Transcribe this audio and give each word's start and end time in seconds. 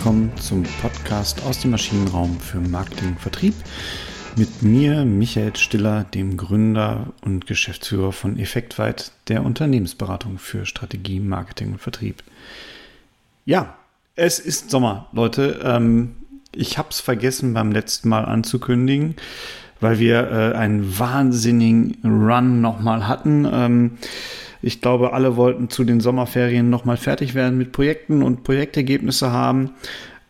willkommen 0.00 0.32
zum 0.40 0.62
Podcast 0.80 1.42
aus 1.42 1.60
dem 1.60 1.72
Maschinenraum 1.72 2.40
für 2.40 2.58
Marketing 2.58 3.08
und 3.08 3.20
Vertrieb 3.20 3.52
mit 4.34 4.62
mir, 4.62 5.04
Michael 5.04 5.54
Stiller, 5.56 6.04
dem 6.04 6.38
Gründer 6.38 7.12
und 7.20 7.46
Geschäftsführer 7.46 8.10
von 8.10 8.38
Effektweit, 8.38 9.12
der 9.28 9.44
Unternehmensberatung 9.44 10.38
für 10.38 10.64
Strategie, 10.64 11.20
Marketing 11.20 11.72
und 11.72 11.82
Vertrieb. 11.82 12.22
Ja, 13.44 13.76
es 14.16 14.38
ist 14.38 14.70
Sommer, 14.70 15.08
Leute. 15.12 15.60
Ähm, 15.62 16.16
ich 16.54 16.78
habe 16.78 16.88
es 16.88 17.00
vergessen 17.00 17.52
beim 17.52 17.70
letzten 17.70 18.08
Mal 18.08 18.24
anzukündigen, 18.24 19.16
weil 19.80 19.98
wir 19.98 20.30
äh, 20.30 20.56
einen 20.56 20.98
wahnsinnigen 20.98 21.98
Run 22.04 22.62
nochmal 22.62 23.06
hatten. 23.06 23.98
Ich 24.62 24.80
glaube, 24.80 25.12
alle 25.12 25.36
wollten 25.36 25.70
zu 25.70 25.84
den 25.84 26.00
Sommerferien 26.00 26.70
nochmal 26.70 26.96
fertig 26.96 27.34
werden 27.34 27.58
mit 27.58 27.72
Projekten 27.72 28.22
und 28.22 28.44
Projektergebnisse 28.44 29.30
haben. 29.32 29.70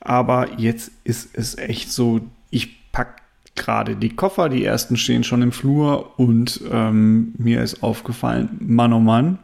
Aber 0.01 0.59
jetzt 0.59 0.93
ist 1.05 1.31
es 1.35 1.59
echt 1.59 1.93
so, 1.93 2.21
ich 2.51 2.91
packe 2.93 3.17
gerade 3.55 3.97
die 3.97 4.11
Koffer, 4.11 4.49
die 4.49 4.65
ersten 4.65 4.97
stehen 4.97 5.25
schon 5.25 5.43
im 5.43 5.53
Flur 5.53 6.19
und 6.19 6.61
ähm, 6.71 7.35
mir 7.37 7.63
ist 7.63 7.83
aufgefallen, 7.83 8.49
Mann 8.61 8.93
oh 8.93 9.01
Mann, 9.01 9.39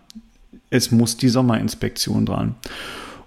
es 0.71 0.91
muss 0.91 1.17
die 1.17 1.29
Sommerinspektion 1.29 2.27
dran. 2.27 2.55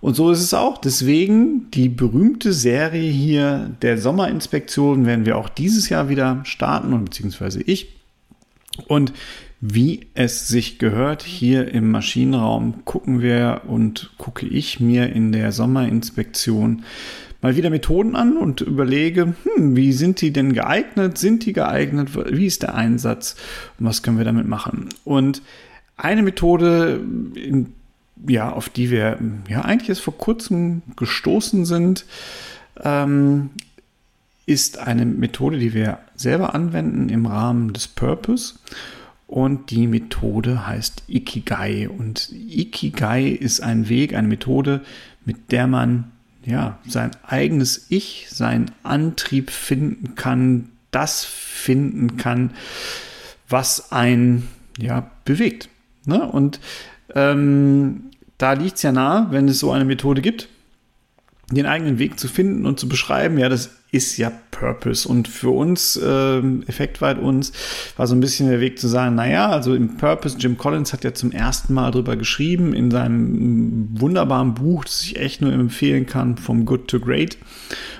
Und 0.01 0.15
so 0.15 0.31
ist 0.31 0.41
es 0.41 0.53
auch. 0.53 0.77
Deswegen 0.77 1.69
die 1.71 1.89
berühmte 1.89 2.53
Serie 2.53 3.11
hier 3.11 3.71
der 3.81 3.97
Sommerinspektion 3.97 5.05
werden 5.05 5.25
wir 5.25 5.37
auch 5.37 5.49
dieses 5.49 5.89
Jahr 5.89 6.09
wieder 6.09 6.39
starten 6.45 6.93
und 6.93 7.05
beziehungsweise 7.05 7.61
ich. 7.61 7.95
Und 8.87 9.11
wie 9.61 10.07
es 10.13 10.47
sich 10.47 10.79
gehört, 10.79 11.23
hier 11.23 11.69
im 11.73 11.91
Maschinenraum 11.91 12.85
gucken 12.85 13.21
wir 13.21 13.63
und 13.67 14.11
gucke 14.17 14.45
ich 14.45 14.79
mir 14.79 15.11
in 15.11 15.31
der 15.31 15.51
Sommerinspektion 15.51 16.83
mal 17.41 17.55
wieder 17.55 17.69
Methoden 17.69 18.15
an 18.15 18.37
und 18.37 18.61
überlege, 18.61 19.33
hm, 19.43 19.75
wie 19.75 19.93
sind 19.93 20.21
die 20.21 20.31
denn 20.31 20.53
geeignet? 20.53 21.17
Sind 21.17 21.45
die 21.45 21.53
geeignet? 21.53 22.09
Wie 22.31 22.45
ist 22.45 22.63
der 22.63 22.75
Einsatz? 22.75 23.35
Und 23.79 23.85
was 23.85 24.03
können 24.03 24.17
wir 24.17 24.25
damit 24.25 24.47
machen? 24.47 24.89
Und 25.03 25.41
eine 25.97 26.23
Methode, 26.23 27.01
ja, 28.27 28.51
auf 28.51 28.69
die 28.69 28.89
wir 28.91 29.19
ja 29.49 29.61
eigentlich 29.61 29.89
erst 29.89 30.01
vor 30.01 30.17
kurzem 30.17 30.81
gestoßen 30.95 31.65
sind, 31.65 32.05
ähm, 32.81 33.49
ist 34.45 34.79
eine 34.79 35.05
Methode, 35.05 35.59
die 35.59 35.73
wir 35.73 35.99
selber 36.15 36.55
anwenden 36.55 37.09
im 37.09 37.25
Rahmen 37.25 37.73
des 37.73 37.87
Purpose. 37.87 38.55
Und 39.29 39.69
die 39.69 39.85
Methode 39.85 40.65
heißt 40.65 41.03
Ikigai. 41.07 41.87
Und 41.87 42.31
Ikigai 42.31 43.27
ist 43.27 43.61
ein 43.61 43.87
Weg, 43.87 44.15
eine 44.15 44.27
Methode, 44.27 44.81
mit 45.23 45.51
der 45.51 45.67
man 45.67 46.11
ja 46.43 46.79
sein 46.87 47.11
eigenes 47.21 47.85
Ich, 47.89 48.25
seinen 48.31 48.71
Antrieb 48.81 49.51
finden 49.51 50.15
kann, 50.15 50.69
das 50.89 51.25
finden 51.25 52.17
kann, 52.17 52.49
was 53.47 53.91
einen 53.91 54.47
ja 54.79 55.11
bewegt. 55.25 55.69
Ne? 56.05 56.27
Und 56.27 56.59
ähm, 57.13 58.05
da 58.39 58.53
liegt 58.53 58.77
es 58.77 58.81
ja 58.81 58.91
nahe, 58.91 59.27
wenn 59.29 59.47
es 59.47 59.59
so 59.59 59.69
eine 59.69 59.85
Methode 59.85 60.23
gibt, 60.23 60.49
den 61.51 61.65
eigenen 61.65 61.99
Weg 61.99 62.19
zu 62.19 62.27
finden 62.27 62.65
und 62.65 62.79
zu 62.79 62.87
beschreiben. 62.87 63.37
Ja, 63.37 63.49
das 63.49 63.71
ist 63.91 64.17
ja 64.17 64.31
Purpose. 64.51 65.07
Und 65.07 65.27
für 65.27 65.49
uns, 65.49 65.97
äh, 65.97 66.39
effektweit 66.67 67.17
uns, 67.17 67.51
war 67.97 68.05
so 68.05 68.15
ein 68.15 68.19
bisschen 68.19 68.49
der 68.49 68.59
Weg 68.59 68.79
zu 68.79 68.87
sagen, 68.87 69.15
naja, 69.15 69.49
also 69.49 69.73
im 69.73 69.97
Purpose, 69.97 70.37
Jim 70.37 70.57
Collins 70.57 70.93
hat 70.93 71.03
ja 71.03 71.13
zum 71.13 71.31
ersten 71.31 71.73
Mal 71.73 71.91
drüber 71.91 72.15
geschrieben 72.15 72.73
in 72.73 72.91
seinem 72.91 73.89
wunderbaren 73.99 74.53
Buch, 74.53 74.85
das 74.85 75.03
ich 75.03 75.19
echt 75.19 75.41
nur 75.41 75.51
empfehlen 75.51 76.05
kann, 76.05 76.37
From 76.37 76.65
Good 76.65 76.87
to 76.87 76.99
Great. 76.99 77.37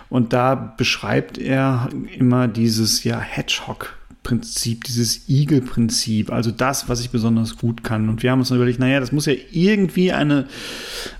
Und 0.09 0.33
da 0.33 0.55
beschreibt 0.55 1.37
er 1.37 1.89
immer 2.17 2.47
dieses 2.47 3.03
ja 3.03 3.19
Hedgehog 3.19 3.98
Prinzip, 4.23 4.83
dieses 4.83 5.29
Igel-Prinzip, 5.29 6.31
also 6.31 6.51
das, 6.51 6.89
was 6.89 6.99
ich 6.99 7.09
besonders 7.09 7.57
gut 7.57 7.83
kann. 7.83 8.09
Und 8.09 8.21
wir 8.21 8.31
haben 8.31 8.39
uns 8.39 8.49
dann 8.49 8.57
überlegt, 8.57 8.79
naja, 8.79 8.99
das 8.99 9.11
muss 9.11 9.25
ja 9.25 9.33
irgendwie 9.51 10.11
eine, 10.11 10.47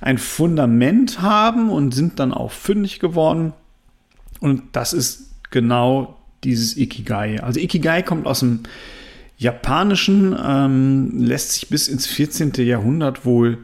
ein 0.01 0.17
Fundament 0.17 1.21
haben 1.21 1.69
und 1.69 1.93
sind 1.93 2.19
dann 2.19 2.33
auch 2.33 2.51
fündig 2.51 2.99
geworden. 2.99 3.53
Und 4.41 4.63
das 4.73 4.93
ist 4.93 5.31
genau 5.49 6.17
dieses 6.43 6.77
Ikigai. 6.77 7.41
Also 7.41 7.59
Ikigai 7.59 8.01
kommt 8.03 8.27
aus 8.27 8.41
dem 8.41 8.61
Japanischen, 9.37 10.35
ähm, 10.41 11.23
lässt 11.23 11.53
sich 11.53 11.69
bis 11.69 11.87
ins 11.87 12.05
14. 12.05 12.51
Jahrhundert 12.57 13.25
wohl 13.25 13.59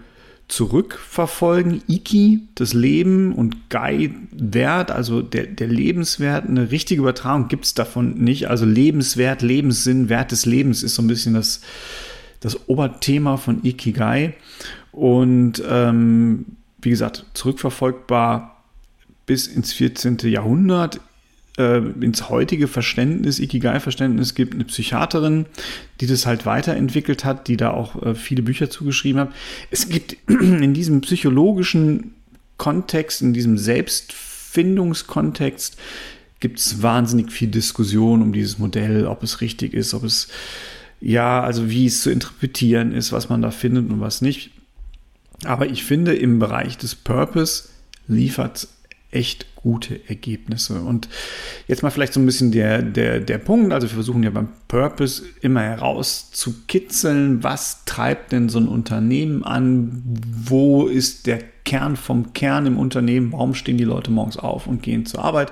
zurückverfolgen. 0.47 1.81
Iki, 1.87 2.41
das 2.55 2.73
Leben 2.73 3.33
und 3.33 3.69
Gai, 3.69 4.11
Wert, 4.31 4.91
also 4.91 5.21
der, 5.21 5.45
der 5.45 5.67
Lebenswert. 5.67 6.47
Eine 6.47 6.71
richtige 6.71 7.01
Übertragung 7.01 7.47
gibt 7.47 7.65
es 7.65 7.73
davon 7.73 8.15
nicht. 8.15 8.49
Also 8.49 8.65
Lebenswert, 8.65 9.41
Lebenssinn, 9.41 10.09
Wert 10.09 10.31
des 10.31 10.45
Lebens 10.45 10.83
ist 10.83 10.95
so 10.95 11.01
ein 11.01 11.07
bisschen 11.07 11.33
das, 11.33 11.61
das 12.39 12.69
Oberthema 12.69 13.37
von 13.37 13.63
Ikigai. 13.63 14.35
Und 14.91 15.63
ähm, 15.67 16.45
wie 16.81 16.91
gesagt, 16.91 17.25
zurückverfolgbar 17.33 18.63
bis 19.25 19.47
ins 19.47 19.73
14. 19.73 20.19
Jahrhundert 20.23 20.99
äh, 21.57 21.77
ins 21.77 22.29
heutige 22.29 22.67
Verständnis, 22.67 23.39
Ikigai-Verständnis 23.39 24.35
gibt 24.35 24.53
eine 24.53 24.65
Psychiaterin, 24.65 25.45
die 26.01 26.07
das 26.07 26.25
halt 26.25 26.45
weiterentwickelt 26.45 27.23
hat, 27.23 27.47
die 27.47 27.55
da 27.57 27.71
auch 27.71 28.03
äh, 28.03 28.15
viele 28.15 28.41
Bücher 28.41 28.69
zugeschrieben 28.69 29.21
hat. 29.21 29.31
Es 29.71 29.87
gibt 29.89 30.17
in 30.29 30.73
diesem 30.73 30.99
psychologischen 31.01 32.13
Kontext, 32.57 33.21
in 33.21 33.33
diesem 33.33 33.57
Selbstfindungskontext, 33.57 35.77
gibt 36.39 36.59
es 36.59 36.81
wahnsinnig 36.81 37.31
viel 37.31 37.47
Diskussion 37.47 38.21
um 38.21 38.33
dieses 38.33 38.59
Modell, 38.59 39.07
ob 39.07 39.23
es 39.23 39.39
richtig 39.41 39.73
ist, 39.73 39.93
ob 39.93 40.03
es 40.03 40.27
ja, 41.01 41.43
also 41.43 41.69
wie 41.69 41.85
es 41.85 42.01
zu 42.01 42.09
interpretieren 42.09 42.93
ist, 42.93 43.11
was 43.11 43.27
man 43.29 43.41
da 43.41 43.51
findet 43.51 43.89
und 43.89 44.01
was 44.01 44.21
nicht. 44.21 44.51
Aber 45.43 45.67
ich 45.67 45.83
finde, 45.83 46.15
im 46.15 46.39
Bereich 46.39 46.77
des 46.77 46.95
Purpose 46.95 47.67
liefert 48.07 48.69
echt 49.11 49.45
gute 49.65 49.99
Ergebnisse. 50.07 50.79
Und 50.81 51.09
jetzt 51.67 51.81
mal 51.81 51.89
vielleicht 51.89 52.13
so 52.13 52.19
ein 52.19 52.25
bisschen 52.27 52.51
der, 52.51 52.83
der, 52.83 53.19
der 53.19 53.39
Punkt. 53.39 53.73
Also 53.73 53.87
wir 53.87 53.95
versuchen 53.95 54.21
ja 54.21 54.29
beim 54.29 54.49
Purpose 54.67 55.23
immer 55.41 55.61
herauszukitzeln, 55.61 57.43
was 57.43 57.83
treibt 57.85 58.31
denn 58.31 58.47
so 58.47 58.59
ein 58.59 58.67
Unternehmen 58.67 59.43
an? 59.43 60.03
Wo 60.45 60.85
ist 60.85 61.25
der 61.25 61.39
Kern 61.63 61.95
vom 61.95 62.33
Kern 62.33 62.67
im 62.67 62.77
Unternehmen? 62.77 63.31
Warum 63.31 63.55
stehen 63.55 63.79
die 63.79 63.85
Leute 63.85 64.11
morgens 64.11 64.37
auf 64.37 64.67
und 64.67 64.83
gehen 64.83 65.07
zur 65.07 65.25
Arbeit? 65.25 65.51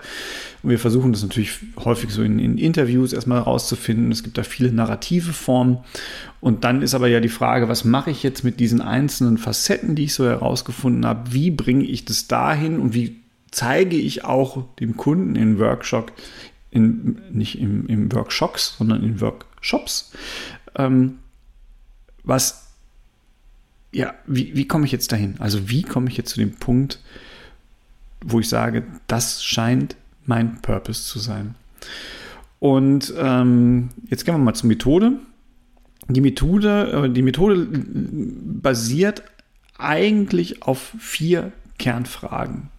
Und 0.61 0.69
wir 0.69 0.77
versuchen 0.77 1.11
das 1.11 1.23
natürlich 1.23 1.57
häufig 1.83 2.11
so 2.11 2.21
in, 2.21 2.37
in 2.37 2.59
Interviews 2.59 3.13
erstmal 3.13 3.39
herauszufinden. 3.39 4.11
Es 4.11 4.21
gibt 4.21 4.37
da 4.37 4.43
viele 4.43 4.71
narrative 4.71 5.33
Formen. 5.33 5.79
Und 6.39 6.65
dann 6.65 6.83
ist 6.83 6.93
aber 6.93 7.07
ja 7.07 7.19
die 7.19 7.29
Frage, 7.29 7.67
was 7.67 7.83
mache 7.83 8.11
ich 8.11 8.21
jetzt 8.21 8.43
mit 8.43 8.59
diesen 8.59 8.79
einzelnen 8.79 9.39
Facetten, 9.39 9.95
die 9.95 10.03
ich 10.03 10.13
so 10.13 10.25
herausgefunden 10.25 11.03
habe? 11.03 11.33
Wie 11.33 11.49
bringe 11.49 11.85
ich 11.85 12.05
das 12.05 12.27
dahin 12.27 12.79
und 12.79 12.93
wie 12.93 13.22
zeige 13.53 13.95
ich 13.95 14.25
auch 14.25 14.65
dem 14.79 14.97
Kunden 14.97 15.35
in 15.35 15.59
Workshop, 15.59 16.11
in, 16.71 17.21
nicht 17.31 17.59
im, 17.59 17.85
im 17.87 18.11
Workshops, 18.11 18.75
sondern 18.77 19.03
in 19.03 19.21
Workshops, 19.21 20.11
ähm, 20.75 21.19
was, 22.23 22.71
ja, 23.91 24.15
wie, 24.25 24.55
wie 24.55 24.67
komme 24.67 24.85
ich 24.85 24.91
jetzt 24.91 25.11
dahin? 25.11 25.35
Also 25.39 25.69
wie 25.69 25.83
komme 25.83 26.09
ich 26.09 26.17
jetzt 26.17 26.31
zu 26.31 26.39
dem 26.39 26.55
Punkt, 26.55 26.99
wo 28.25 28.39
ich 28.39 28.49
sage, 28.49 28.83
das 29.07 29.43
scheint 29.43 29.95
mein 30.25 30.61
Purpose 30.61 31.03
zu 31.03 31.19
sein. 31.19 31.53
Und 32.59 33.13
ähm, 33.17 33.89
jetzt 34.09 34.25
gehen 34.25 34.33
wir 34.35 34.39
mal 34.39 34.55
zur 34.55 34.69
Methode. 34.69 35.13
Die 36.07 36.21
Methode, 36.21 37.05
äh, 37.05 37.09
die 37.09 37.21
Methode 37.21 37.67
basiert 37.69 39.21
eigentlich 39.77 40.63
auf 40.63 40.93
vier 40.97 41.51
Kernfragen. 41.77 42.69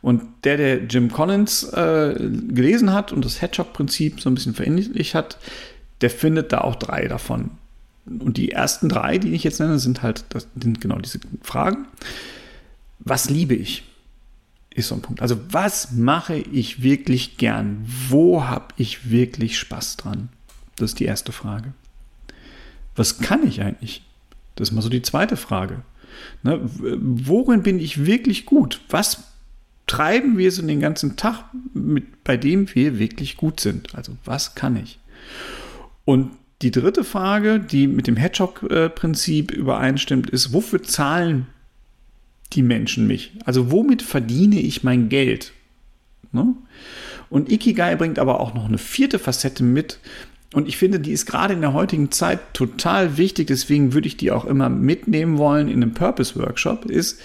Und 0.00 0.22
der, 0.44 0.56
der 0.56 0.84
Jim 0.84 1.10
Collins 1.10 1.62
äh, 1.64 2.14
gelesen 2.48 2.92
hat 2.92 3.12
und 3.12 3.24
das 3.24 3.40
Hedgehog-Prinzip 3.40 4.20
so 4.20 4.28
ein 4.28 4.34
bisschen 4.34 4.54
verinnerlicht 4.54 5.14
hat, 5.14 5.38
der 6.00 6.10
findet 6.10 6.52
da 6.52 6.62
auch 6.62 6.74
drei 6.74 7.06
davon. 7.06 7.52
Und 8.04 8.36
die 8.36 8.50
ersten 8.50 8.88
drei, 8.88 9.18
die 9.18 9.32
ich 9.32 9.44
jetzt 9.44 9.60
nenne, 9.60 9.78
sind 9.78 10.02
halt 10.02 10.24
das 10.30 10.48
sind 10.60 10.80
genau 10.80 10.98
diese 10.98 11.20
Fragen. 11.42 11.86
Was 12.98 13.30
liebe 13.30 13.54
ich? 13.54 13.84
Ist 14.74 14.88
so 14.88 14.94
ein 14.94 15.02
Punkt. 15.02 15.20
Also, 15.20 15.38
was 15.50 15.92
mache 15.92 16.36
ich 16.36 16.82
wirklich 16.82 17.36
gern? 17.36 17.84
Wo 18.08 18.44
habe 18.44 18.68
ich 18.76 19.10
wirklich 19.10 19.58
Spaß 19.58 19.98
dran? 19.98 20.30
Das 20.76 20.92
ist 20.92 21.00
die 21.00 21.04
erste 21.04 21.30
Frage. 21.30 21.74
Was 22.96 23.18
kann 23.18 23.46
ich 23.46 23.60
eigentlich? 23.60 24.02
Das 24.56 24.68
ist 24.68 24.74
mal 24.74 24.82
so 24.82 24.88
die 24.88 25.02
zweite 25.02 25.36
Frage. 25.36 25.82
Ne, 26.42 26.60
worin 26.62 27.62
bin 27.62 27.78
ich 27.78 28.06
wirklich 28.06 28.46
gut? 28.46 28.80
Was 28.88 29.31
treiben 29.92 30.38
wir 30.38 30.50
so 30.50 30.62
den 30.62 30.80
ganzen 30.80 31.16
Tag, 31.16 31.44
mit, 31.74 32.24
bei 32.24 32.38
dem 32.38 32.74
wir 32.74 32.98
wirklich 32.98 33.36
gut 33.36 33.60
sind? 33.60 33.94
Also 33.94 34.16
was 34.24 34.54
kann 34.54 34.74
ich? 34.76 34.98
Und 36.06 36.30
die 36.62 36.70
dritte 36.70 37.04
Frage, 37.04 37.60
die 37.60 37.86
mit 37.88 38.06
dem 38.06 38.16
Hedgehog-Prinzip 38.16 39.50
übereinstimmt, 39.50 40.30
ist, 40.30 40.54
wofür 40.54 40.82
zahlen 40.82 41.46
die 42.54 42.62
Menschen 42.62 43.06
mich? 43.06 43.32
Also 43.44 43.70
womit 43.70 44.00
verdiene 44.00 44.60
ich 44.60 44.82
mein 44.82 45.10
Geld? 45.10 45.52
Ne? 46.32 46.54
Und 47.28 47.52
Ikigai 47.52 47.94
bringt 47.96 48.18
aber 48.18 48.40
auch 48.40 48.54
noch 48.54 48.64
eine 48.64 48.78
vierte 48.78 49.18
Facette 49.18 49.62
mit. 49.62 49.98
Und 50.54 50.68
ich 50.68 50.78
finde, 50.78 51.00
die 51.00 51.12
ist 51.12 51.26
gerade 51.26 51.52
in 51.52 51.60
der 51.60 51.74
heutigen 51.74 52.10
Zeit 52.10 52.54
total 52.54 53.18
wichtig. 53.18 53.48
Deswegen 53.48 53.92
würde 53.92 54.08
ich 54.08 54.16
die 54.16 54.30
auch 54.30 54.46
immer 54.46 54.70
mitnehmen 54.70 55.36
wollen 55.36 55.68
in 55.68 55.82
einem 55.82 55.92
Purpose 55.92 56.40
Workshop. 56.40 56.86
Ist, 56.86 57.20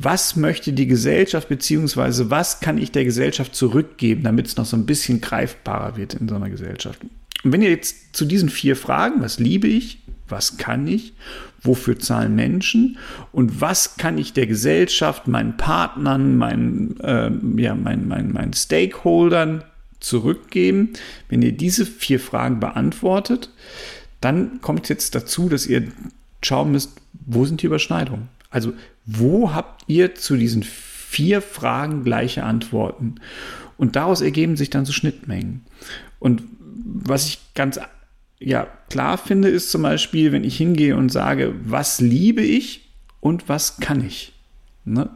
was 0.00 0.36
möchte 0.36 0.72
die 0.72 0.86
Gesellschaft, 0.86 1.48
beziehungsweise 1.48 2.30
was 2.30 2.60
kann 2.60 2.78
ich 2.78 2.92
der 2.92 3.04
Gesellschaft 3.04 3.54
zurückgeben, 3.54 4.22
damit 4.22 4.46
es 4.46 4.56
noch 4.56 4.64
so 4.64 4.76
ein 4.76 4.86
bisschen 4.86 5.20
greifbarer 5.20 5.96
wird 5.96 6.14
in 6.14 6.28
so 6.28 6.36
einer 6.36 6.50
Gesellschaft. 6.50 7.00
Und 7.42 7.52
wenn 7.52 7.62
ihr 7.62 7.70
jetzt 7.70 8.14
zu 8.16 8.24
diesen 8.24 8.48
vier 8.48 8.76
Fragen, 8.76 9.20
was 9.20 9.38
liebe 9.38 9.66
ich, 9.66 9.98
was 10.28 10.56
kann 10.56 10.86
ich, 10.86 11.14
wofür 11.62 11.98
zahlen 11.98 12.36
Menschen 12.36 12.98
und 13.32 13.60
was 13.60 13.96
kann 13.96 14.18
ich 14.18 14.32
der 14.32 14.46
Gesellschaft, 14.46 15.26
meinen 15.26 15.56
Partnern, 15.56 16.36
meinen, 16.36 17.00
äh, 17.00 17.30
ja, 17.60 17.74
meinen, 17.74 18.06
meinen, 18.06 18.32
meinen 18.32 18.52
Stakeholdern 18.52 19.64
zurückgeben, 19.98 20.92
wenn 21.28 21.42
ihr 21.42 21.52
diese 21.52 21.84
vier 21.86 22.20
Fragen 22.20 22.60
beantwortet, 22.60 23.50
dann 24.20 24.60
kommt 24.60 24.88
jetzt 24.88 25.14
dazu, 25.16 25.48
dass 25.48 25.66
ihr 25.66 25.88
schauen 26.42 26.70
müsst, 26.70 26.92
wo 27.26 27.44
sind 27.44 27.62
die 27.62 27.66
Überschneidungen? 27.66 28.28
Also 28.50 28.72
wo 29.10 29.54
habt 29.54 29.84
ihr 29.86 30.14
zu 30.14 30.36
diesen 30.36 30.62
vier 30.62 31.40
Fragen 31.40 32.04
gleiche 32.04 32.44
Antworten? 32.44 33.14
Und 33.78 33.96
daraus 33.96 34.20
ergeben 34.20 34.56
sich 34.56 34.68
dann 34.68 34.84
so 34.84 34.92
Schnittmengen. 34.92 35.64
Und 36.18 36.42
was 36.84 37.26
ich 37.26 37.38
ganz 37.54 37.80
ja, 38.38 38.68
klar 38.90 39.16
finde, 39.16 39.48
ist 39.48 39.70
zum 39.70 39.82
Beispiel, 39.82 40.30
wenn 40.30 40.44
ich 40.44 40.58
hingehe 40.58 40.94
und 40.94 41.10
sage, 41.10 41.54
was 41.64 42.00
liebe 42.00 42.42
ich 42.42 42.90
und 43.20 43.48
was 43.48 43.78
kann 43.78 44.04
ich, 44.04 44.34
ne? 44.84 45.08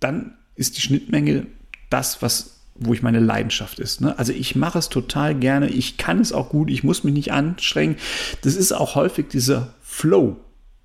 dann 0.00 0.34
ist 0.56 0.76
die 0.76 0.82
Schnittmenge 0.82 1.46
das, 1.90 2.20
was, 2.20 2.60
wo 2.74 2.92
ich 2.92 3.02
meine 3.02 3.20
Leidenschaft 3.20 3.78
ist. 3.78 4.00
Ne? 4.00 4.18
Also 4.18 4.32
ich 4.32 4.56
mache 4.56 4.78
es 4.78 4.88
total 4.88 5.36
gerne, 5.36 5.68
ich 5.68 5.96
kann 5.96 6.18
es 6.18 6.32
auch 6.32 6.50
gut, 6.50 6.70
ich 6.70 6.82
muss 6.82 7.04
mich 7.04 7.14
nicht 7.14 7.32
anstrengen. 7.32 7.96
Das 8.42 8.56
ist 8.56 8.72
auch 8.72 8.96
häufig 8.96 9.28
dieser 9.28 9.74
Flow, 9.80 10.36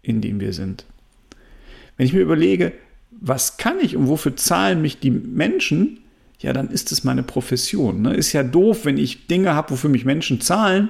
in 0.03 0.21
dem 0.21 0.39
wir 0.39 0.53
sind. 0.53 0.85
Wenn 1.97 2.05
ich 2.05 2.13
mir 2.13 2.21
überlege, 2.21 2.73
was 3.11 3.57
kann 3.57 3.79
ich 3.81 3.95
und 3.95 4.07
wofür 4.07 4.35
zahlen 4.35 4.81
mich 4.81 4.99
die 4.99 5.11
Menschen, 5.11 5.99
ja, 6.39 6.51
dann 6.51 6.69
ist 6.69 6.91
es 6.91 7.03
meine 7.03 7.23
Profession. 7.23 8.01
Ne? 8.01 8.13
Ist 8.15 8.33
ja 8.33 8.43
doof, 8.43 8.83
wenn 8.83 8.97
ich 8.97 9.27
Dinge 9.27 9.55
habe, 9.55 9.71
wofür 9.71 9.89
mich 9.89 10.03
Menschen 10.03 10.41
zahlen, 10.41 10.89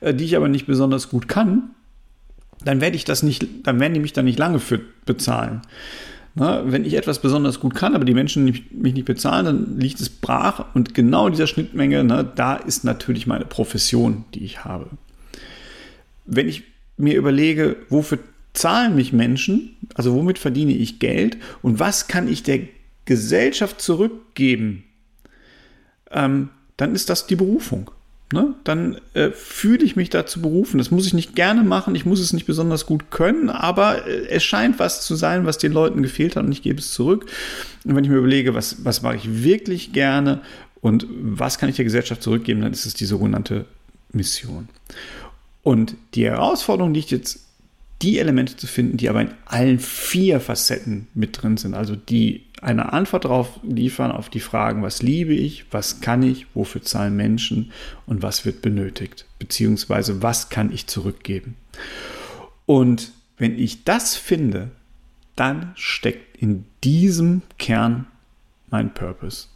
äh, 0.00 0.14
die 0.14 0.24
ich 0.24 0.36
aber 0.36 0.48
nicht 0.48 0.66
besonders 0.66 1.10
gut 1.10 1.28
kann, 1.28 1.70
dann 2.64 2.80
werde 2.80 2.96
ich 2.96 3.04
das 3.04 3.22
nicht, 3.22 3.46
dann 3.64 3.80
werden 3.80 3.94
die 3.94 4.00
mich 4.00 4.14
da 4.14 4.22
nicht 4.22 4.38
lange 4.38 4.60
für 4.60 4.80
bezahlen. 5.04 5.60
Ne? 6.34 6.62
Wenn 6.66 6.84
ich 6.84 6.94
etwas 6.94 7.20
besonders 7.20 7.60
gut 7.60 7.74
kann, 7.74 7.94
aber 7.94 8.04
die 8.04 8.14
Menschen 8.14 8.44
mich 8.44 8.64
nicht 8.72 9.04
bezahlen, 9.04 9.44
dann 9.44 9.78
liegt 9.78 10.00
es 10.00 10.08
brach 10.08 10.74
und 10.74 10.94
genau 10.94 11.28
dieser 11.28 11.46
Schnittmenge, 11.46 12.02
ne, 12.02 12.28
da 12.34 12.56
ist 12.56 12.82
natürlich 12.84 13.26
meine 13.26 13.44
Profession, 13.44 14.24
die 14.34 14.44
ich 14.44 14.64
habe. 14.64 14.88
Wenn 16.24 16.48
ich 16.48 16.64
mir 16.96 17.16
überlege, 17.16 17.76
wofür 17.88 18.18
zahlen 18.54 18.94
mich 18.94 19.12
Menschen, 19.12 19.76
also 19.94 20.14
womit 20.14 20.38
verdiene 20.38 20.72
ich 20.72 21.00
Geld 21.00 21.36
und 21.60 21.80
was 21.80 22.08
kann 22.08 22.28
ich 22.28 22.42
der 22.42 22.60
Gesellschaft 23.04 23.80
zurückgeben, 23.80 24.84
ähm, 26.10 26.48
dann 26.76 26.94
ist 26.94 27.10
das 27.10 27.26
die 27.26 27.36
Berufung. 27.36 27.90
Ne? 28.32 28.54
Dann 28.64 29.00
äh, 29.12 29.30
fühle 29.30 29.84
ich 29.84 29.96
mich 29.96 30.08
dazu 30.08 30.40
berufen. 30.40 30.78
Das 30.78 30.90
muss 30.90 31.06
ich 31.06 31.14
nicht 31.14 31.36
gerne 31.36 31.62
machen, 31.62 31.94
ich 31.94 32.06
muss 32.06 32.20
es 32.20 32.32
nicht 32.32 32.46
besonders 32.46 32.86
gut 32.86 33.10
können, 33.10 33.50
aber 33.50 34.06
äh, 34.06 34.28
es 34.28 34.42
scheint 34.42 34.78
was 34.78 35.04
zu 35.04 35.14
sein, 35.14 35.44
was 35.44 35.58
den 35.58 35.72
Leuten 35.72 36.02
gefehlt 36.02 36.36
hat 36.36 36.44
und 36.44 36.52
ich 36.52 36.62
gebe 36.62 36.78
es 36.78 36.92
zurück. 36.92 37.26
Und 37.84 37.94
wenn 37.94 38.04
ich 38.04 38.10
mir 38.10 38.16
überlege, 38.16 38.54
was, 38.54 38.84
was 38.84 39.02
mache 39.02 39.16
ich 39.16 39.44
wirklich 39.44 39.92
gerne 39.92 40.40
und 40.80 41.06
was 41.10 41.58
kann 41.58 41.68
ich 41.68 41.76
der 41.76 41.84
Gesellschaft 41.84 42.22
zurückgeben, 42.22 42.62
dann 42.62 42.72
ist 42.72 42.86
es 42.86 42.94
die 42.94 43.04
sogenannte 43.04 43.66
Mission. 44.12 44.68
Und 45.62 45.94
die 46.14 46.24
Herausforderung 46.24 46.94
liegt 46.94 47.10
jetzt 47.10 47.40
die 48.02 48.18
Elemente 48.18 48.56
zu 48.56 48.66
finden, 48.66 48.96
die 48.96 49.08
aber 49.08 49.22
in 49.22 49.30
allen 49.44 49.78
vier 49.78 50.40
Facetten 50.40 51.06
mit 51.14 51.40
drin 51.42 51.56
sind. 51.56 51.74
Also 51.74 51.96
die 51.96 52.44
eine 52.60 52.92
Antwort 52.92 53.26
darauf 53.26 53.60
liefern, 53.62 54.10
auf 54.10 54.30
die 54.30 54.40
Fragen, 54.40 54.82
was 54.82 55.02
liebe 55.02 55.34
ich, 55.34 55.66
was 55.70 56.00
kann 56.00 56.22
ich, 56.22 56.46
wofür 56.54 56.82
zahlen 56.82 57.14
Menschen 57.14 57.72
und 58.06 58.22
was 58.22 58.46
wird 58.46 58.62
benötigt, 58.62 59.26
beziehungsweise 59.38 60.22
was 60.22 60.48
kann 60.48 60.72
ich 60.72 60.86
zurückgeben. 60.86 61.56
Und 62.66 63.12
wenn 63.36 63.58
ich 63.58 63.84
das 63.84 64.16
finde, 64.16 64.70
dann 65.36 65.72
steckt 65.74 66.36
in 66.36 66.64
diesem 66.82 67.42
Kern 67.58 68.06
mein 68.70 68.94
Purpose. 68.94 69.48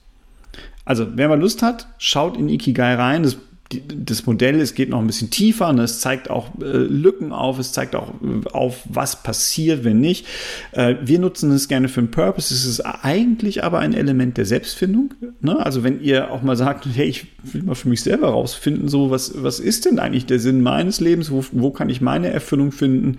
Also, 0.85 1.07
wer 1.17 1.29
mal 1.29 1.39
Lust 1.39 1.63
hat, 1.63 1.87
schaut 1.99 2.37
in 2.37 2.49
Ikigai 2.49 2.95
rein. 2.95 3.23
Das 3.23 3.37
das 3.71 4.25
Modell, 4.25 4.59
es 4.61 4.75
geht 4.75 4.89
noch 4.89 4.99
ein 4.99 5.07
bisschen 5.07 5.29
tiefer, 5.31 5.71
ne? 5.75 5.83
es 5.83 6.01
zeigt 6.01 6.31
auch 6.31 6.49
äh, 6.61 6.65
Lücken 6.65 7.33
auf, 7.33 7.59
es 7.59 7.73
zeigt 7.73 7.97
auch 7.97 8.15
äh, 8.23 8.49
auf, 8.51 8.81
was 8.89 9.23
passiert, 9.23 9.85
wenn 9.85 10.01
nicht. 10.01 10.27
Äh, 10.73 10.95
wir 11.03 11.19
nutzen 11.19 11.51
es 11.51 11.69
gerne 11.69 11.89
für 11.89 12.01
einen 12.01 12.11
Purpose, 12.11 12.55
es 12.55 12.65
ist 12.65 12.81
eigentlich 12.81 13.63
aber 13.65 13.81
ein 13.81 13.93
Element 13.93 14.39
der 14.39 14.47
Selbstfindung. 14.47 15.13
Ne? 15.43 15.63
Also 15.65 15.85
wenn 15.85 16.03
ihr 16.03 16.31
auch 16.31 16.41
mal 16.43 16.57
sagt, 16.57 16.89
hey, 16.95 17.07
ich 17.07 17.27
will 17.43 17.63
mal 17.63 17.75
für 17.75 17.91
mich 17.91 18.01
selber 18.03 18.29
rausfinden, 18.29 18.89
so 18.89 19.11
was, 19.11 19.43
was 19.43 19.61
ist 19.61 19.85
denn 19.85 19.99
eigentlich 19.99 20.25
der 20.25 20.39
Sinn 20.39 20.63
meines 20.63 21.01
Lebens, 21.01 21.31
wo, 21.31 21.45
wo 21.53 21.71
kann 21.71 21.91
ich 21.91 22.01
meine 22.01 22.29
Erfüllung 22.29 22.73
finden, 22.73 23.19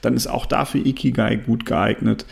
dann 0.00 0.14
ist 0.14 0.28
auch 0.28 0.46
dafür 0.46 0.86
Ikigai 0.86 1.36
gut 1.36 1.66
geeignet. 1.66 2.24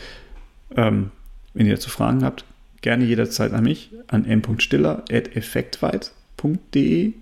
Ähm, 0.75 1.11
wenn 1.53 1.67
ihr 1.67 1.75
dazu 1.75 1.91
Fragen 1.91 2.23
habt, 2.23 2.45
gerne 2.81 3.05
jederzeit 3.05 3.53
an 3.53 3.63
mich, 3.63 3.91
an 4.07 4.25
m.stiller.effektweit.de 4.25 7.13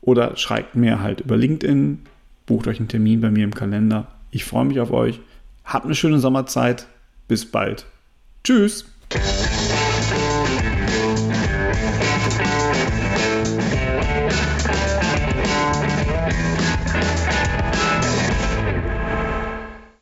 oder 0.00 0.36
schreibt 0.36 0.74
mir 0.76 1.00
halt 1.00 1.20
über 1.20 1.36
LinkedIn, 1.36 2.00
bucht 2.46 2.66
euch 2.66 2.78
einen 2.78 2.88
Termin 2.88 3.20
bei 3.20 3.30
mir 3.30 3.44
im 3.44 3.54
Kalender. 3.54 4.08
Ich 4.30 4.44
freue 4.44 4.64
mich 4.64 4.80
auf 4.80 4.92
euch. 4.92 5.20
Habt 5.64 5.84
eine 5.84 5.94
schöne 5.94 6.18
Sommerzeit. 6.18 6.86
Bis 7.28 7.46
bald. 7.50 7.86
Tschüss. 8.42 8.86